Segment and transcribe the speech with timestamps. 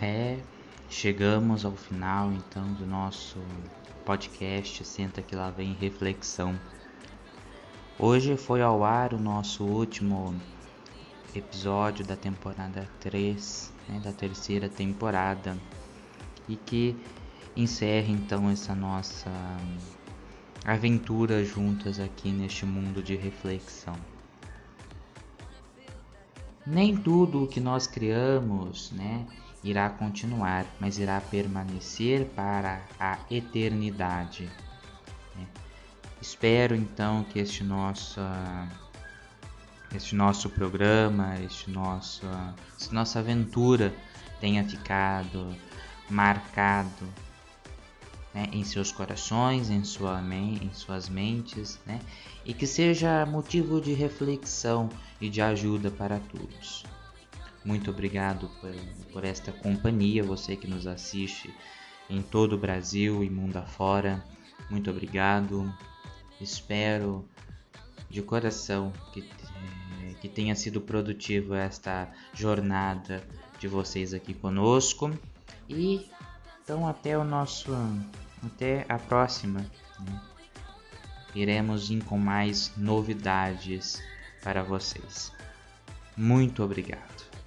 [0.00, 0.38] É,
[0.88, 3.40] chegamos ao final então do nosso
[4.04, 6.56] podcast Senta que lá vem reflexão.
[7.98, 10.40] Hoje foi ao ar o nosso último
[11.34, 15.58] episódio da temporada 3, né, da terceira temporada,
[16.48, 16.96] e que
[17.56, 19.32] encerra então essa nossa
[20.64, 23.96] aventura juntas aqui neste mundo de reflexão.
[26.64, 29.26] Nem tudo o que nós criamos, né,
[29.62, 34.48] irá continuar, mas irá permanecer para a eternidade.
[35.36, 35.46] Né?
[36.20, 38.20] Espero então que este nosso
[39.94, 42.26] este nosso programa, este nosso,
[42.78, 43.94] essa nossa aventura
[44.38, 45.56] tenha ficado
[46.10, 47.08] marcado
[48.34, 52.00] né, em seus corações, em, sua em suas mentes, né,
[52.44, 54.88] e que seja motivo de reflexão
[55.20, 56.84] e de ajuda para todos.
[57.68, 58.74] Muito obrigado por,
[59.12, 61.54] por esta companhia, você que nos assiste
[62.08, 64.24] em todo o Brasil e mundo afora.
[64.70, 65.70] Muito obrigado.
[66.40, 67.28] Espero
[68.08, 73.22] de coração que, eh, que tenha sido produtivo esta jornada
[73.60, 75.10] de vocês aqui conosco.
[75.68, 76.08] E
[76.64, 77.70] então até o nosso.
[78.42, 79.60] Até a próxima.
[80.00, 80.22] Né?
[81.34, 84.02] Iremos vir com mais novidades
[84.42, 85.30] para vocês.
[86.16, 87.37] Muito obrigado.